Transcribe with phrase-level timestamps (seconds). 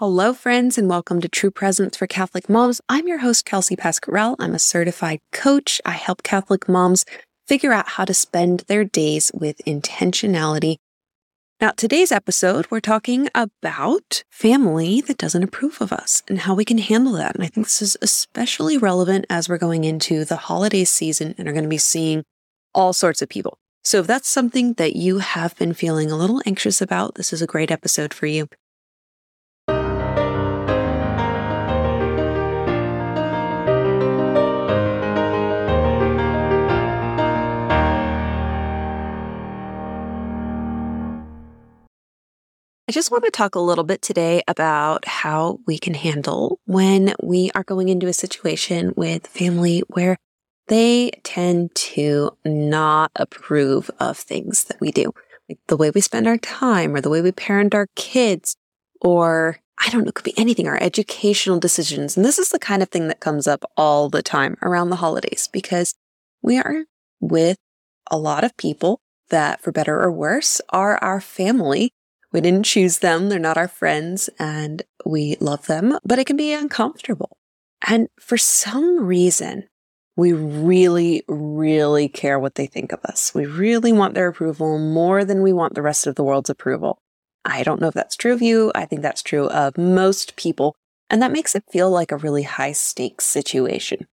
[0.00, 2.80] Hello, friends, and welcome to True Presence for Catholic Moms.
[2.88, 4.36] I'm your host, Kelsey Pascarell.
[4.38, 5.80] I'm a certified coach.
[5.84, 7.04] I help Catholic moms
[7.48, 10.76] figure out how to spend their days with intentionality.
[11.60, 16.64] Now, today's episode, we're talking about family that doesn't approve of us and how we
[16.64, 17.34] can handle that.
[17.34, 21.48] And I think this is especially relevant as we're going into the holiday season and
[21.48, 22.22] are going to be seeing
[22.72, 23.58] all sorts of people.
[23.82, 27.42] So, if that's something that you have been feeling a little anxious about, this is
[27.42, 28.46] a great episode for you.
[42.88, 47.12] I just want to talk a little bit today about how we can handle when
[47.22, 50.16] we are going into a situation with family where
[50.68, 55.12] they tend to not approve of things that we do,
[55.50, 58.56] like the way we spend our time or the way we parent our kids,
[59.02, 62.16] or I don't know, it could be anything, our educational decisions.
[62.16, 64.96] And this is the kind of thing that comes up all the time around the
[64.96, 65.94] holidays because
[66.40, 66.86] we are
[67.20, 67.58] with
[68.10, 71.92] a lot of people that, for better or worse, are our family
[72.32, 73.28] we didn't choose them.
[73.28, 77.36] They're not our friends and we love them, but it can be uncomfortable.
[77.86, 79.68] And for some reason,
[80.16, 83.32] we really, really care what they think of us.
[83.34, 86.98] We really want their approval more than we want the rest of the world's approval.
[87.44, 88.72] I don't know if that's true of you.
[88.74, 90.74] I think that's true of most people.
[91.08, 94.06] And that makes it feel like a really high stakes situation.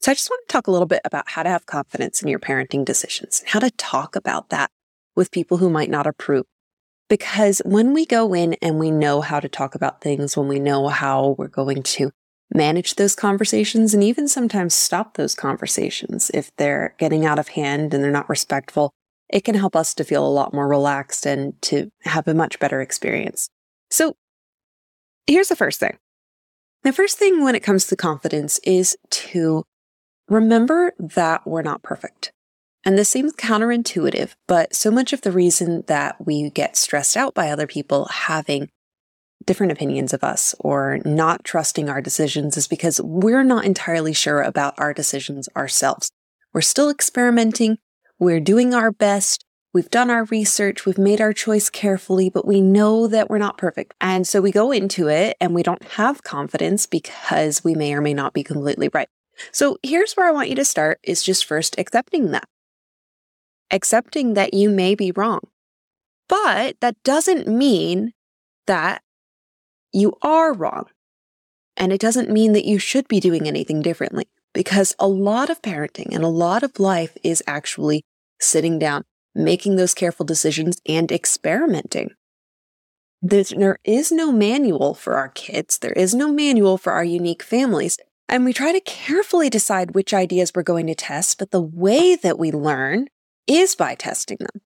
[0.00, 2.28] So I just want to talk a little bit about how to have confidence in
[2.28, 4.70] your parenting decisions and how to talk about that
[5.14, 6.46] with people who might not approve
[7.10, 10.60] because when we go in and we know how to talk about things, when we
[10.60, 12.10] know how we're going to
[12.54, 17.92] manage those conversations and even sometimes stop those conversations if they're getting out of hand
[17.92, 18.92] and they're not respectful,
[19.28, 22.58] it can help us to feel a lot more relaxed and to have a much
[22.60, 23.48] better experience.
[23.90, 24.14] So
[25.26, 25.98] here's the first thing.
[26.84, 29.64] The first thing when it comes to confidence is to
[30.28, 32.32] remember that we're not perfect.
[32.84, 37.34] And this seems counterintuitive, but so much of the reason that we get stressed out
[37.34, 38.70] by other people having
[39.44, 44.42] different opinions of us or not trusting our decisions is because we're not entirely sure
[44.42, 46.10] about our decisions ourselves.
[46.52, 47.78] We're still experimenting.
[48.18, 49.44] We're doing our best.
[49.72, 50.84] We've done our research.
[50.84, 53.94] We've made our choice carefully, but we know that we're not perfect.
[54.00, 58.00] And so we go into it and we don't have confidence because we may or
[58.00, 59.08] may not be completely right.
[59.52, 62.48] So here's where I want you to start is just first accepting that
[63.70, 65.40] accepting that you may be wrong.
[66.28, 68.12] But that doesn't mean
[68.66, 69.02] that
[69.92, 70.86] you are wrong.
[71.76, 75.62] And it doesn't mean that you should be doing anything differently because a lot of
[75.62, 78.02] parenting and a lot of life is actually
[78.40, 79.04] sitting down,
[79.34, 82.10] making those careful decisions and experimenting.
[83.22, 85.78] There is no manual for our kids.
[85.78, 87.98] There is no manual for our unique families.
[88.28, 92.14] And we try to carefully decide which ideas we're going to test, but the way
[92.14, 93.08] that we learn
[93.46, 94.62] is by testing them.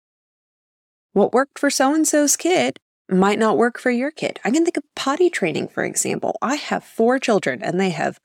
[1.13, 4.41] What worked for so and so's kid might not work for your kid.
[4.45, 6.37] I can think of potty training, for example.
[6.43, 8.19] I have four children and they have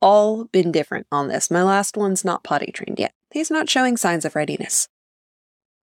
[0.00, 1.50] all been different on this.
[1.50, 3.12] My last one's not potty trained yet.
[3.32, 4.88] He's not showing signs of readiness.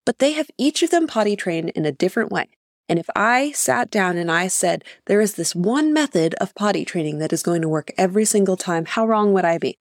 [0.05, 2.49] But they have each of them potty trained in a different way.
[2.87, 6.83] And if I sat down and I said, there is this one method of potty
[6.83, 9.77] training that is going to work every single time, how wrong would I be?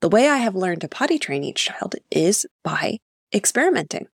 [0.00, 2.98] The way I have learned to potty train each child is by
[3.32, 4.08] experimenting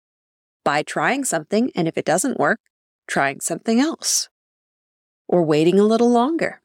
[0.64, 2.60] by trying something, and if it doesn't work,
[3.08, 4.30] trying something else
[5.28, 6.62] or waiting a little longer.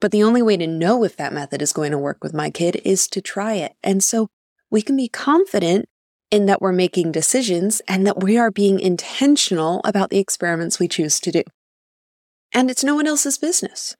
[0.00, 2.50] But the only way to know if that method is going to work with my
[2.50, 3.74] kid is to try it.
[3.82, 4.28] And so
[4.70, 5.88] we can be confident
[6.30, 10.88] in that we're making decisions and that we are being intentional about the experiments we
[10.88, 11.42] choose to do.
[12.52, 13.96] And it's no one else's business.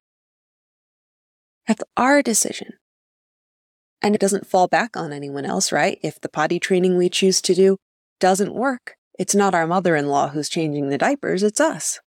[1.67, 2.75] That's our decision.
[4.03, 5.99] And it doesn't fall back on anyone else, right?
[6.03, 7.77] If the potty training we choose to do
[8.21, 12.01] doesn't work, it's not our mother in law who's changing the diapers, it's us.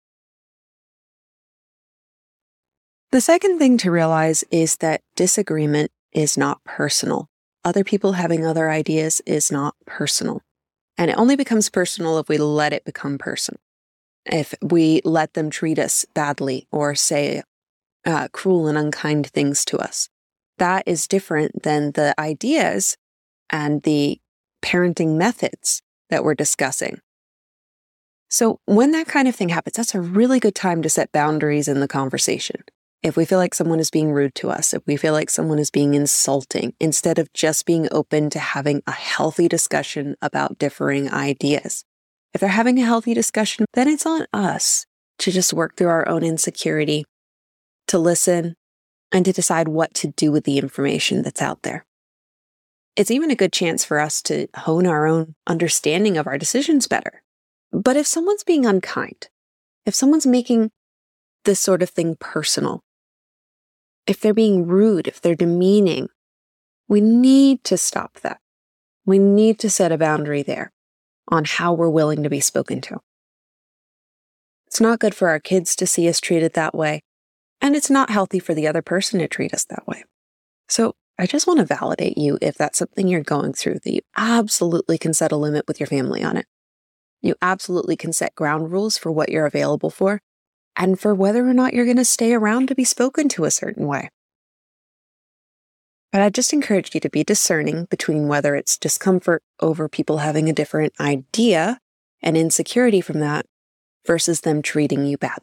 [3.11, 7.29] The second thing to realize is that disagreement is not personal.
[7.63, 10.41] Other people having other ideas is not personal.
[10.97, 13.59] And it only becomes personal if we let it become personal.
[14.25, 17.43] If we let them treat us badly or say
[18.05, 20.09] uh, cruel and unkind things to us
[20.57, 22.97] that is different than the ideas
[23.49, 24.19] and the
[24.61, 26.99] parenting methods that we're discussing.
[28.29, 31.67] So, when that kind of thing happens, that's a really good time to set boundaries
[31.67, 32.63] in the conversation.
[33.03, 35.59] If we feel like someone is being rude to us, if we feel like someone
[35.59, 41.11] is being insulting, instead of just being open to having a healthy discussion about differing
[41.13, 41.85] ideas.
[42.33, 44.85] If they're having a healthy discussion, then it's on us
[45.19, 47.05] to just work through our own insecurity
[47.87, 48.55] to listen,
[49.11, 51.85] and to decide what to do with the information that's out there.
[52.95, 56.87] It's even a good chance for us to hone our own understanding of our decisions
[56.87, 57.21] better.
[57.71, 59.29] But if someone's being unkind,
[59.85, 60.71] if someone's making
[61.45, 62.81] this sort of thing personal,
[64.07, 66.09] if they're being rude, if they're demeaning,
[66.87, 68.39] we need to stop that.
[69.05, 70.71] We need to set a boundary there
[71.29, 72.99] on how we're willing to be spoken to.
[74.65, 77.01] It's not good for our kids to see us treated that way,
[77.61, 80.03] and it's not healthy for the other person to treat us that way.
[80.67, 84.01] So I just want to validate you if that's something you're going through, that you
[84.15, 86.45] absolutely can set a limit with your family on it.
[87.21, 90.21] You absolutely can set ground rules for what you're available for
[90.75, 93.51] and for whether or not you're going to stay around to be spoken to a
[93.51, 94.09] certain way.
[96.11, 100.49] But I just encourage you to be discerning between whether it's discomfort over people having
[100.49, 101.79] a different idea
[102.21, 103.45] and insecurity from that
[104.05, 105.39] versus them treating you bad.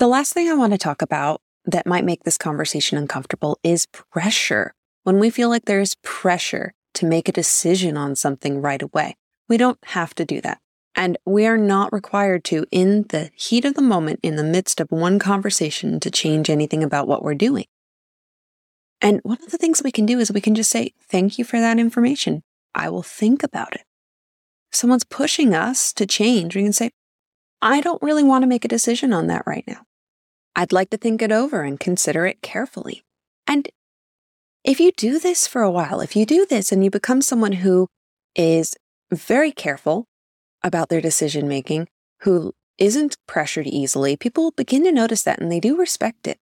[0.00, 3.84] The last thing I want to talk about that might make this conversation uncomfortable is
[3.84, 4.72] pressure.
[5.02, 9.58] When we feel like there's pressure to make a decision on something right away, we
[9.58, 10.58] don't have to do that.
[10.94, 14.80] And we are not required to, in the heat of the moment, in the midst
[14.80, 17.66] of one conversation, to change anything about what we're doing.
[19.02, 21.44] And one of the things we can do is we can just say, Thank you
[21.44, 22.42] for that information.
[22.74, 23.84] I will think about it.
[24.72, 26.88] If someone's pushing us to change, we can say,
[27.60, 29.82] I don't really want to make a decision on that right now.
[30.56, 33.02] I'd like to think it over and consider it carefully.
[33.46, 33.68] And
[34.64, 37.52] if you do this for a while, if you do this and you become someone
[37.52, 37.88] who
[38.34, 38.76] is
[39.10, 40.06] very careful
[40.62, 41.88] about their decision making,
[42.20, 46.38] who isn't pressured easily, people begin to notice that and they do respect it.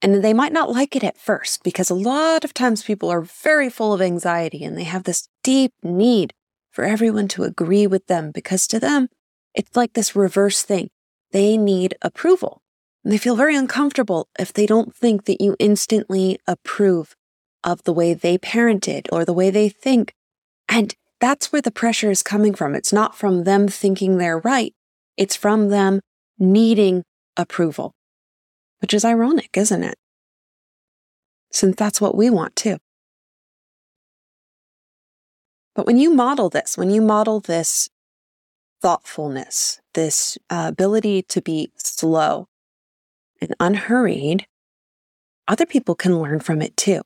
[0.00, 3.22] And they might not like it at first because a lot of times people are
[3.22, 6.32] very full of anxiety and they have this deep need
[6.70, 9.08] for everyone to agree with them because to them,
[9.54, 10.90] it's like this reverse thing.
[11.32, 12.62] They need approval.
[13.04, 17.14] They feel very uncomfortable if they don't think that you instantly approve
[17.64, 20.14] of the way they parented or the way they think.
[20.68, 22.74] And that's where the pressure is coming from.
[22.74, 24.74] It's not from them thinking they're right.
[25.16, 26.00] It's from them
[26.38, 27.04] needing
[27.36, 27.94] approval,
[28.80, 29.96] which is ironic, isn't it?
[31.50, 32.78] Since that's what we want too.
[35.74, 37.88] But when you model this, when you model this
[38.82, 42.47] thoughtfulness, this uh, ability to be slow
[43.40, 44.46] and unhurried,
[45.46, 47.02] other people can learn from it too.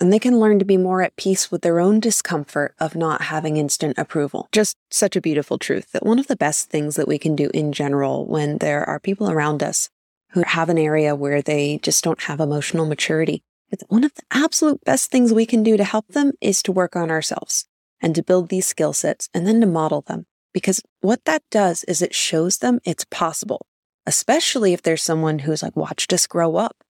[0.00, 3.22] And they can learn to be more at peace with their own discomfort of not
[3.22, 4.48] having instant approval.
[4.50, 7.50] Just such a beautiful truth that one of the best things that we can do
[7.54, 9.88] in general when there are people around us
[10.30, 13.42] who have an area where they just don't have emotional maturity,
[13.88, 16.96] one of the absolute best things we can do to help them is to work
[16.96, 17.66] on ourselves
[18.00, 20.26] and to build these skill sets and then to model them.
[20.52, 23.66] Because what that does is it shows them it's possible
[24.06, 26.84] especially if there's someone who's like watched us grow up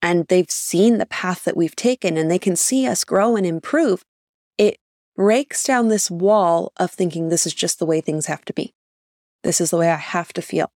[0.00, 3.46] and they've seen the path that we've taken and they can see us grow and
[3.46, 4.04] improve.
[4.58, 4.78] It
[5.16, 8.74] breaks down this wall of thinking this is just the way things have to be.
[9.42, 10.72] This is the way I have to feel.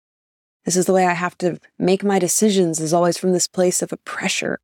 [0.64, 3.82] This is the way I have to make my decisions is always from this place
[3.82, 4.60] of a pressure,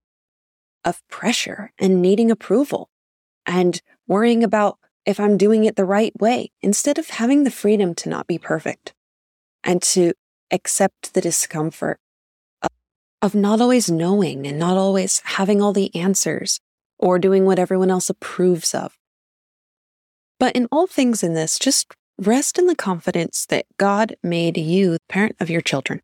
[0.85, 2.91] of pressure and needing approval
[3.47, 7.95] and worrying about if I'm doing it the right way instead of having the freedom
[7.97, 8.95] to not be perfect
[9.65, 10.13] and to
[10.53, 11.99] accept the discomfort
[12.63, 12.71] of,
[13.21, 16.61] of not always knowing and not always having all the answers
[16.99, 18.97] or doing what everyone else approves of.
[20.39, 24.93] But in all things in this, just rest in the confidence that God made you
[24.93, 26.01] the parent of your children.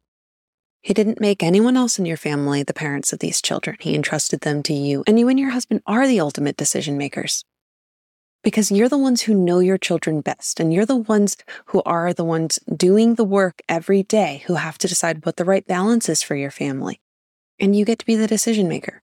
[0.81, 3.77] He didn't make anyone else in your family the parents of these children.
[3.81, 7.45] He entrusted them to you, and you and your husband are the ultimate decision makers
[8.49, 11.37] because you're the ones who know your children best and you're the ones
[11.67, 15.45] who are the ones doing the work every day who have to decide what the
[15.45, 16.99] right balance is for your family.
[17.61, 19.03] And you get to be the decision maker.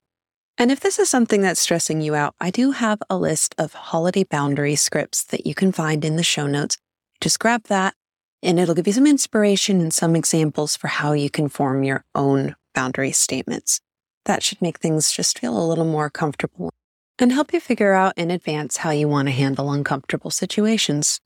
[0.58, 3.74] And if this is something that's stressing you out, I do have a list of
[3.74, 6.80] holiday boundary scripts that you can find in the show notes.
[7.22, 7.94] Just grab that
[8.42, 12.04] and it'll give you some inspiration and some examples for how you can form your
[12.16, 13.80] own boundary statements.
[14.26, 16.72] That should make things just feel a little more comfortable
[17.20, 21.20] and help you figure out in advance how you want to handle uncomfortable situations.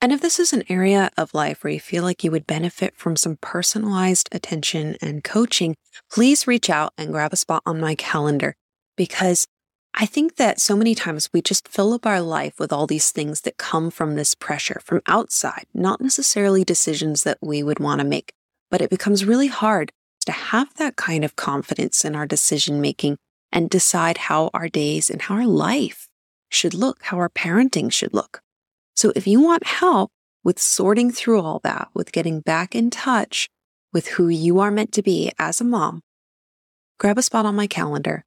[0.00, 2.96] And if this is an area of life where you feel like you would benefit
[2.96, 5.74] from some personalized attention and coaching,
[6.12, 8.56] please reach out and grab a spot on my calendar
[8.96, 9.46] because
[9.94, 13.10] I think that so many times we just fill up our life with all these
[13.10, 18.02] things that come from this pressure from outside, not necessarily decisions that we would want
[18.02, 18.34] to make.
[18.70, 19.92] But it becomes really hard
[20.26, 23.16] to have that kind of confidence in our decision making
[23.52, 26.08] and decide how our days and how our life
[26.48, 28.40] should look, how our parenting should look.
[28.94, 30.10] So if you want help
[30.44, 33.48] with sorting through all that, with getting back in touch
[33.92, 36.02] with who you are meant to be as a mom,
[36.98, 38.24] grab a spot on my calendar